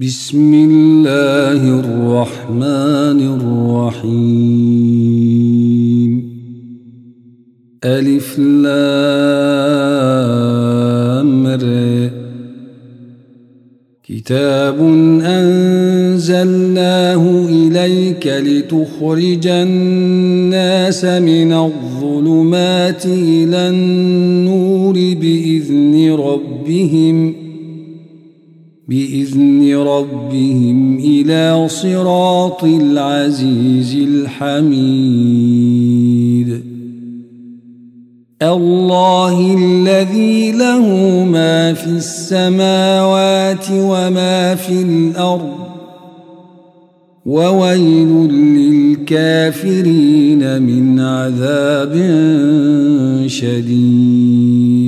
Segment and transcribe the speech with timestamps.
[0.00, 3.20] بسم الله الرحمن
[3.90, 4.78] الرحيم
[7.84, 8.78] ألف لامر
[14.04, 14.80] كتاب
[16.14, 16.78] أنزلناه
[17.48, 27.27] إليك لتخرج الناس من الظلمات إلى النور بإذن ربهم ۖ
[28.88, 35.28] بإذن ربهم إلى صراط العزيز الحميد.
[38.42, 40.86] الله الذي له
[41.24, 45.52] ما في السماوات وما في الأرض
[47.26, 48.08] وويل
[49.08, 51.94] للكافرين من عذاب
[53.26, 54.87] شديد.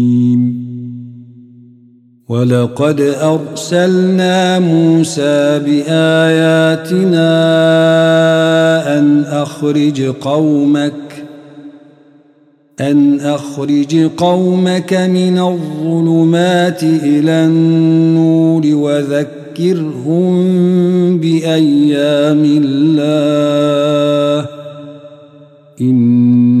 [2.31, 7.27] ولقد أرسلنا موسى بآياتنا
[8.99, 10.93] أن أخرج قومك
[12.81, 20.33] أن أخرج قومك من الظلمات إلى النور وذكرهم
[21.17, 24.49] بأيام الله.
[25.81, 26.60] إن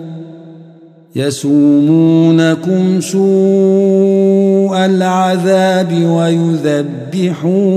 [1.15, 7.71] يسومونكم سوء العذاب ويذبحون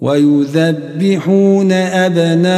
[0.00, 2.56] ويذبحون أبناءكم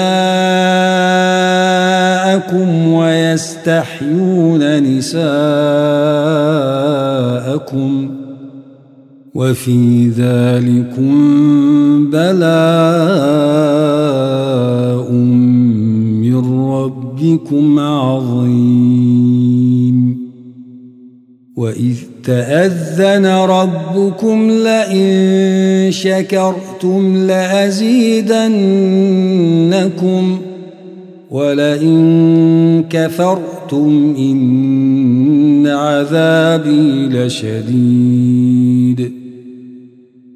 [2.93, 5.27] ويستحيون نساءكم
[9.34, 11.10] وفي ذلكم
[12.10, 13.56] بلاء
[17.16, 19.06] ربكم عظيم.
[21.56, 27.99] وإذ تأذن ربكم لئن شكرتم لأزيدنكم
[31.31, 38.47] ولئن كفرتم إن عذابي لشديد.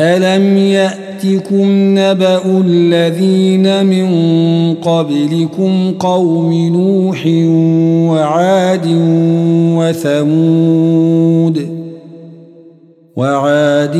[0.00, 4.08] ألم يأت يأتكم نبأ الذين من
[4.74, 7.26] قبلكم قوم نوح
[8.12, 8.86] وعاد
[9.78, 11.68] وثمود
[13.16, 13.96] وعاد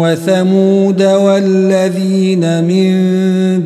[0.00, 2.92] وثمود والذين من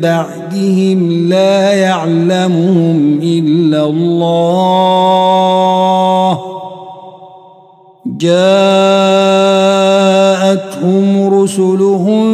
[0.01, 4.95] بعدهم لا يعلمهم إلا الله
[10.55, 12.25] جاءتهم رسلهم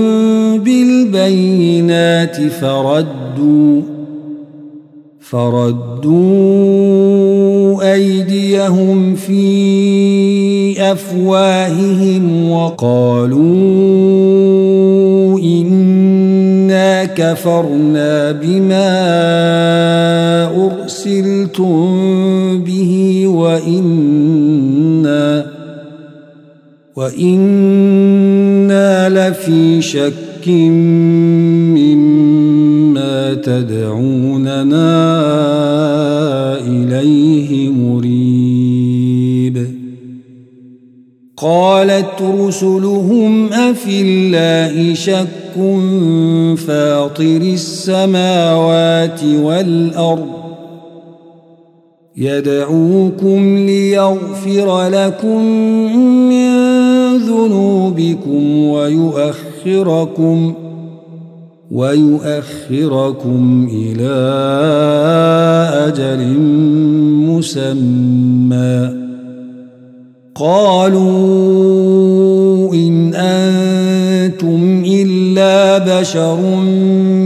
[0.60, 3.82] بالبينات فردوا
[5.20, 6.22] فردوا
[7.94, 13.42] أيديهم في أفواههم وقالوا
[15.40, 16.72] إن
[17.16, 18.92] كفرنا بما
[20.66, 21.74] أرسلتم
[22.64, 24.82] به وإنا
[26.96, 27.91] وإنا
[29.82, 30.48] شك
[31.78, 34.88] مما تدعوننا
[36.68, 39.68] إليه مريب.
[41.38, 45.28] قالت رسلهم أفي الله شك
[46.68, 50.42] فاطر السماوات والأرض.
[52.18, 55.44] يدعوكم ليغفر لكم
[56.30, 56.52] من
[57.18, 58.58] ذنوبكم
[59.66, 60.54] ويؤخركم
[61.72, 64.14] ويؤخركم إلى
[65.88, 66.40] أجل
[67.30, 69.02] مسمى.
[70.36, 71.14] قالوا
[72.74, 76.38] إن أنتم إلا بشر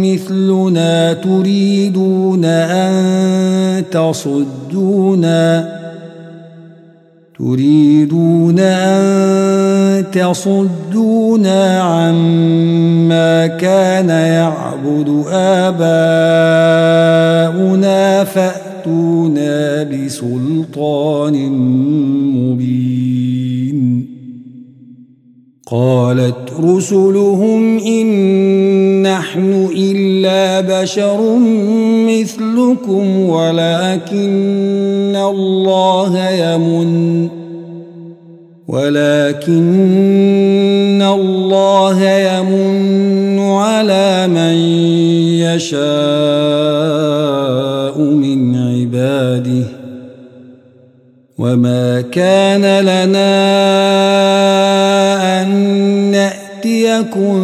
[0.03, 5.84] مثلنا تريدون أن تصدونا.
[7.39, 15.83] تريدون أن تصدونا عما كان يعبد آباؤنا
[18.23, 21.49] فأتونا بسلطان
[22.35, 22.94] مبين.
[25.71, 28.07] قالت رسلهم إن
[29.01, 31.37] نحن إلا بشر
[32.07, 37.29] مثلكم ولكن الله يمن
[38.67, 39.55] ولكن
[41.01, 44.55] الله يمن على من
[45.41, 46.44] يشاء.
[51.45, 53.31] وما كان لنا
[55.41, 55.49] أن
[56.11, 57.37] نأتيكم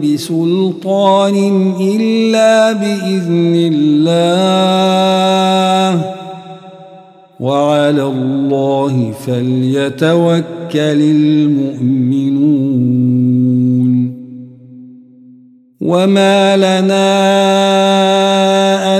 [0.00, 1.36] بسلطان
[1.80, 4.54] إلا بإذن الله
[7.40, 10.42] وعلى الله فليتوكل
[10.74, 12.38] المؤمنون
[15.80, 17.97] وما لنا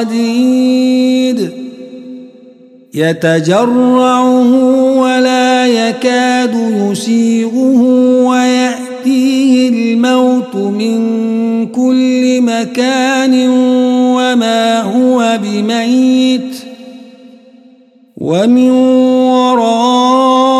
[0.00, 1.50] صديد
[2.94, 4.54] يتجرعه
[5.00, 6.54] ولا يكاد
[6.90, 7.82] يسيغه
[8.26, 11.00] ويأتيه الموت من
[11.66, 13.48] كل مكان
[14.16, 16.56] وما هو بميت.
[18.20, 20.59] ومن ورائه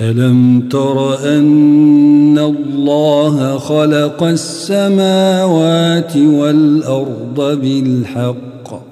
[0.00, 8.84] ألم تر أن الله خلق السماوات والأرض بالحق؟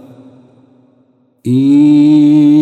[1.47, 1.53] إن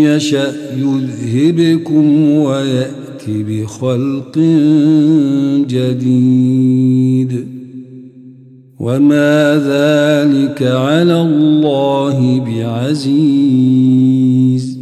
[0.02, 4.38] يشأ يذهبكم ويأت بخلق
[5.68, 7.46] جديد.
[8.80, 14.79] وما ذلك على الله بعزيز.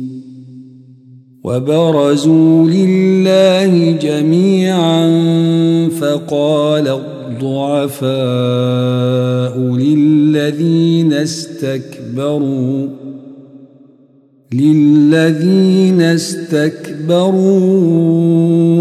[1.48, 5.08] وبرزوا لله جميعا
[5.88, 8.08] فقال الضعفاء
[9.58, 12.88] للذين استكبروا
[14.52, 17.38] للذين استكبروا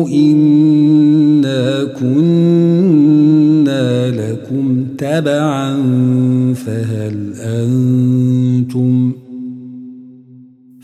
[0.08, 5.84] إنا كنا لكم تبعا
[6.54, 9.12] فهل أنتم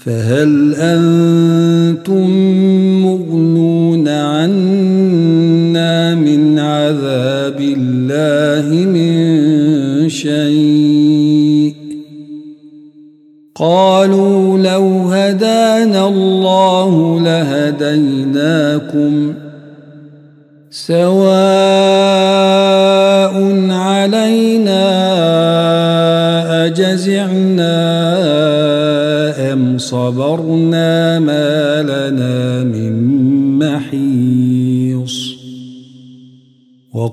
[0.05, 2.29] فهل أنتم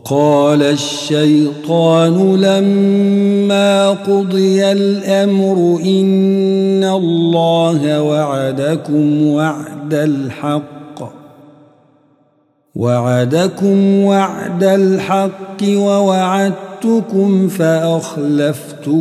[0.05, 11.13] وقال الشيطان لما قضي الأمر إن الله وعدكم وعد الحق
[12.77, 19.01] وعدكم وعد الحق ووعدتكم فأخلفتكم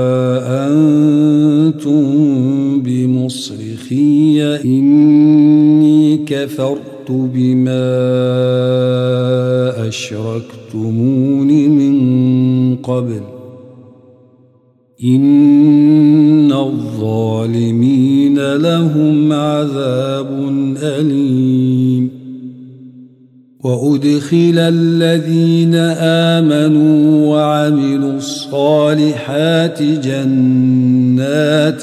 [6.31, 7.87] كفرت بما
[9.87, 13.21] أشركتمون من قبل.
[15.03, 20.27] إن الظالمين لهم عذاب
[20.83, 22.09] أليم.
[23.63, 25.75] وأدخل الذين
[26.35, 31.81] آمنوا وعملوا الصالحات جنات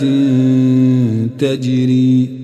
[1.38, 2.37] تجري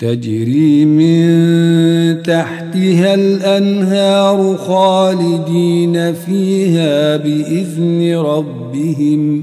[0.00, 9.42] تجري من تحتها الأنهار خالدين فيها بإذن ربهم.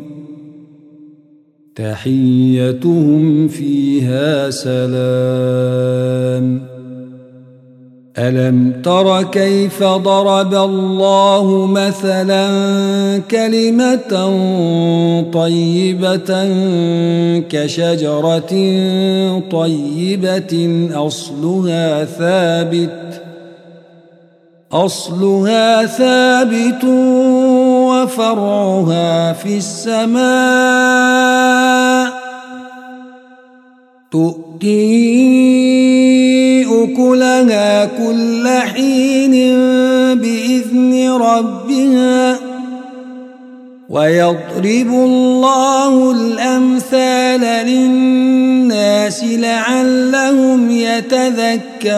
[1.76, 5.88] تحيتهم فيها سلام.
[8.20, 12.48] ألم تر كيف ضرب الله مثلا
[13.32, 14.12] كلمة
[15.34, 16.50] طيبة
[17.50, 18.54] كشجرة
[19.52, 23.22] طيبة أصلها ثابت
[24.72, 26.84] أصلها ثابت
[27.90, 31.28] وفرعها في السماء
[34.12, 35.47] تؤتي
[36.98, 39.32] أكلها كل حين
[40.18, 42.40] بإذن ربها
[43.90, 51.98] ويضرب الله الأمثال للناس لعلهم يتذكرون.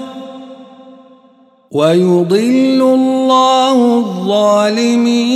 [1.71, 5.31] ويضل الله الظالمين.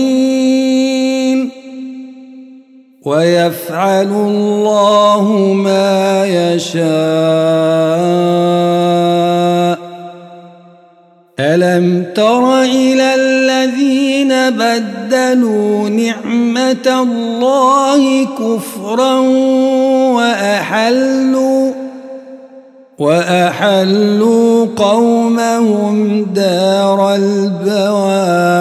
[3.05, 6.85] ويفعل الله ما يشاء.
[11.39, 19.19] ألم تر إلى الذين بدلوا نعمة الله كفرا
[20.15, 21.84] وأحلوا
[22.99, 28.55] وأحلوا قومهم دار البوار.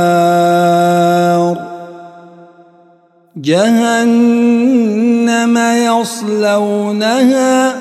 [3.36, 3.98] جهنم
[5.98, 7.72] يصلونها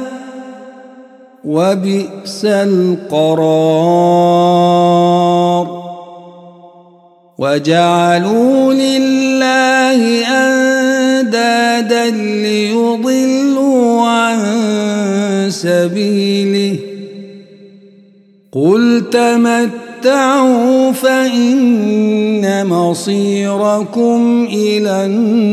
[1.45, 3.73] وبئس القرار.
[7.37, 13.72] وجعلوا لله أندادا ليضلوا
[15.53, 16.77] سبيله.
[18.51, 25.43] قل تمتعوا فإن مصيركم إلى النار.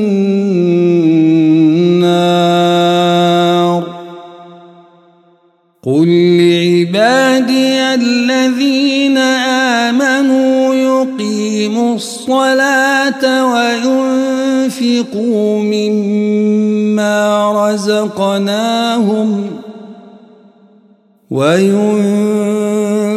[5.83, 19.47] قل لعبادي الذين آمنوا يقيموا الصلاة وينفقوا مما رزقناهم
[21.31, 23.11] وينفقوا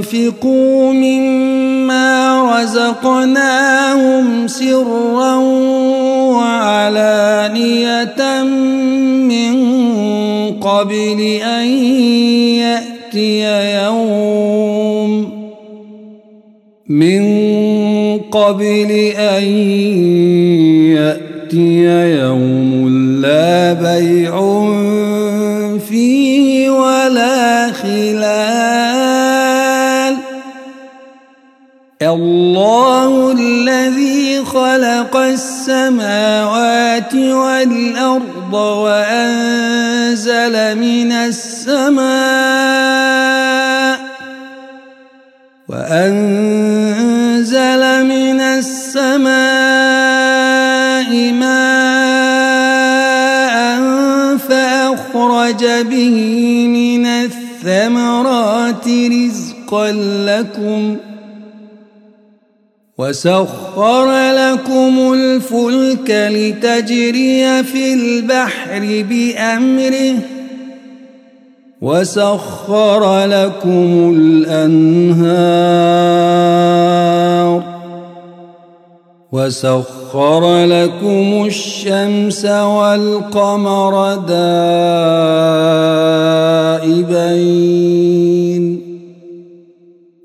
[0.93, 5.36] مما رزقناهم سرا
[6.38, 7.63] وعلانية
[9.34, 9.53] من
[10.51, 11.67] قبل أن
[12.62, 13.41] يأتي
[13.84, 15.34] يوم
[16.89, 17.24] من
[18.20, 19.43] قبل أن
[20.93, 21.84] يأتي
[22.20, 22.23] يوم
[32.33, 42.03] الله الذي خلق السماوات والأرض وأنزل من السماء
[45.69, 47.03] وأنزل
[48.05, 49.33] من السماء
[51.33, 52.33] ماء
[54.37, 56.17] فأخرج به
[56.67, 59.91] من الثمرات رزقا
[60.27, 60.97] لكم
[62.97, 70.15] وسخر لكم الفلك لتجري في البحر بأمره.
[71.81, 75.33] وسخر لكم الأنهار.
[79.31, 84.44] وسخر لكم الشمس والقمر دائبين.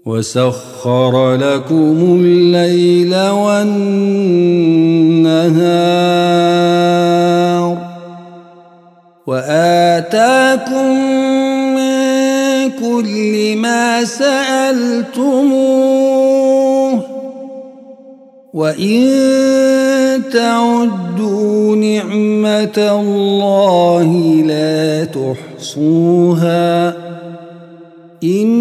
[0.09, 3.69] وسخر لكم الليل والنهار
[9.27, 10.89] وآتاكم
[11.77, 15.39] من كل ما سألتموه
[18.55, 19.09] وإن
[20.33, 26.89] تعدوا نعمة الله لا تحصوها
[28.25, 28.58] إن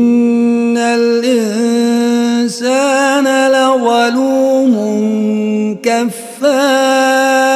[5.88, 7.47] كفار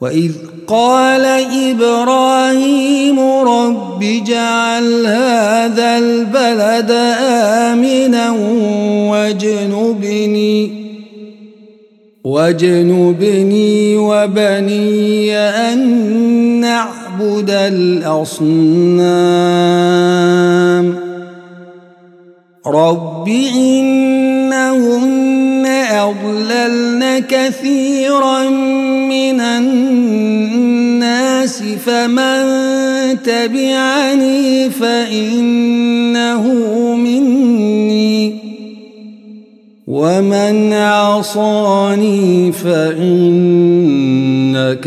[0.00, 0.32] وإذ
[0.66, 1.24] قال
[1.70, 6.90] إبراهيم رب اجعل هذا البلد
[7.70, 8.30] آمنا
[9.10, 10.84] واجنبني
[12.24, 15.78] واجنبني وبني أن
[16.60, 18.54] نعبد الأصنام.
[22.66, 24.23] رب أضللن
[27.20, 28.50] كثيرا
[29.08, 30.82] من الناس
[31.62, 32.42] فمن
[33.22, 36.42] تبعني فإنه
[36.96, 38.34] مني.
[39.86, 43.28] ومن عصاني فإنك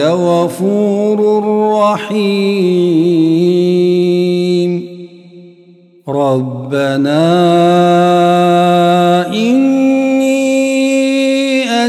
[0.01, 3.37] غفور رحيم.
[6.09, 7.27] ربنا
[9.33, 9.87] إني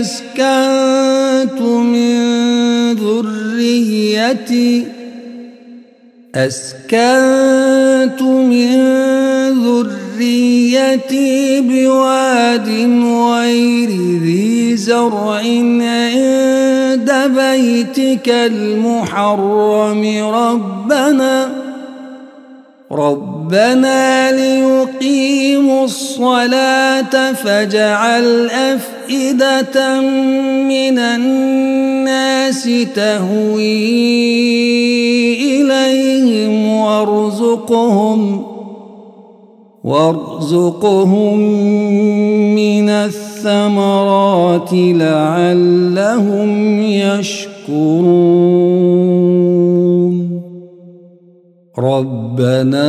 [0.01, 2.19] أسكنت من
[2.93, 4.87] ذريتي.
[6.35, 8.79] أسكنت من
[9.65, 12.69] ذريتي بواد
[13.05, 13.91] غير
[14.23, 15.35] ذي زرع
[15.81, 20.03] عند بيتك المحرم.
[20.35, 21.53] ربنا
[22.93, 28.51] ربنا ليقيموا الصلاة فاجعل
[29.09, 30.01] أفئدة
[30.69, 33.89] من الناس تهوي
[35.61, 38.43] إليهم وارزقهم
[39.85, 41.39] وارزقهم
[42.55, 46.51] من الثمرات لعلهم
[46.83, 48.29] يشكرون.
[51.79, 52.89] ربنا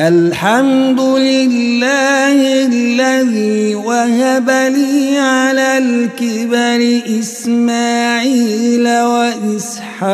[0.00, 10.08] الحمد لله الذي وهب لي على الكبر إسماعيل وإسحاق.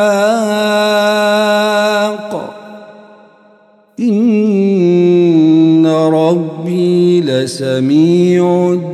[4.00, 8.93] إن ربي لسميع الدعاء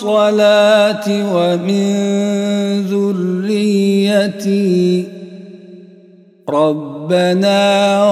[0.00, 1.92] الصلاة ومن
[2.88, 4.80] ذريتي.
[6.48, 7.62] ربنا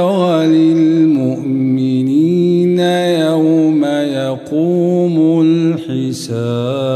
[0.00, 2.80] وللمؤمنين
[3.20, 6.95] يوم يقوم الحساب.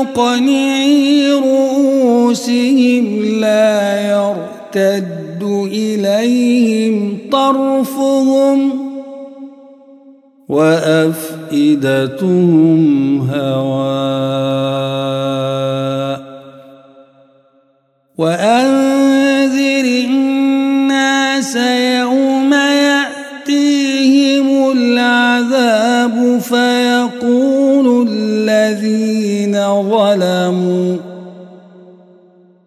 [0.00, 8.72] مقنعي رؤوسهم لا يرتد إليهم طرفهم
[10.48, 12.00] وأفئدتهم
[13.30, 13.90] هواء
[18.18, 21.56] وأنذر الناس
[22.00, 27.69] يوم يأتيهم العذاب فيقول
[28.84, 29.52] الذين
[29.90, 30.96] ظلموا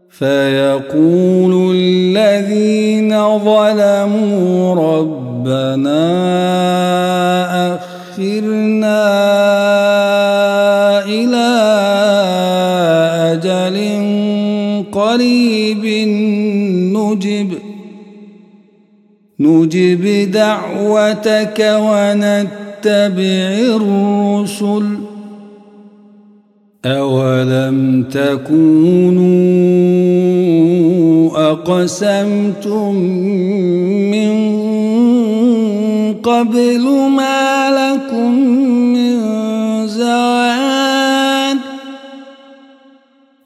[0.09, 6.03] فيقول الذين ظلموا ربنا
[7.75, 9.03] أخرنا
[11.05, 11.49] إلى
[13.33, 13.77] أجل
[14.91, 15.85] قريب
[16.95, 17.53] نجب
[19.39, 25.12] نجب دعوتك ونتبع الرسل
[26.85, 29.23] أولم تكونوا
[31.51, 32.95] أقسمتم
[34.11, 34.33] من
[36.23, 38.31] قبل ما لكم
[38.93, 39.17] من
[39.87, 41.57] زوال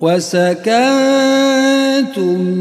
[0.02, 0.78] وسكنتم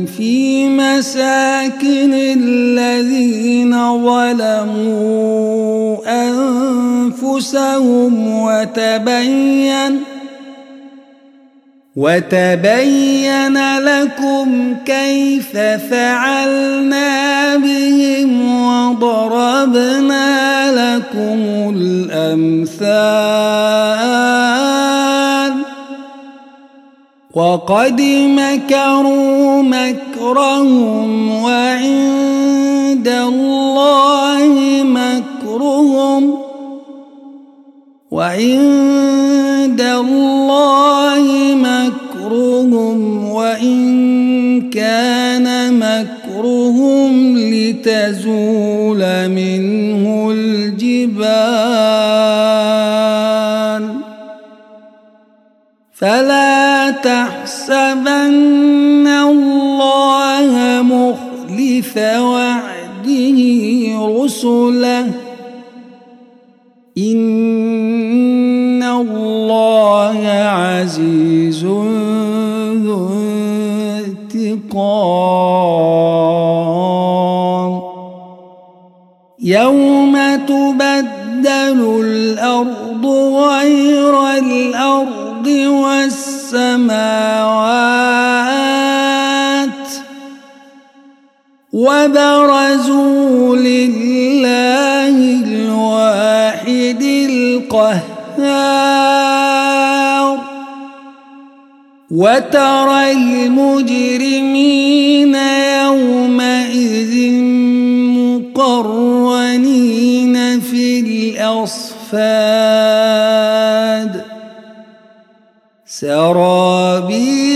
[0.07, 3.73] في مساكن الذين
[4.05, 5.97] ظلموا
[7.27, 8.13] أنفسهم
[8.43, 10.16] وتبين
[11.97, 15.53] وتبين لكم كيف
[15.91, 20.27] فعلنا بهم وضربنا
[20.73, 21.41] لكم
[21.77, 23.57] الأمثال.
[27.35, 28.01] وقد
[28.41, 34.49] مكروا مكرهم وعند الله
[34.85, 36.39] مكرهم
[38.11, 41.56] وعند الله
[58.07, 58.56] تحسبن
[91.73, 98.07] وبرزوا لله الواحد القهار.
[102.11, 104.55] وترى المجرمين
[105.85, 107.33] يومئذ
[108.55, 112.27] مقرنين في الأصفاد.
[115.87, 117.56] صفاد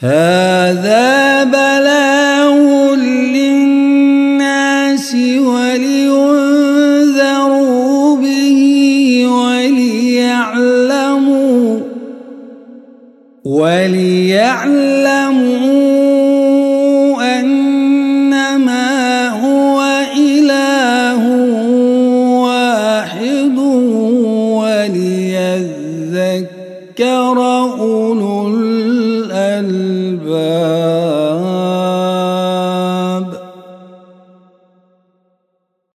[0.00, 0.55] هذا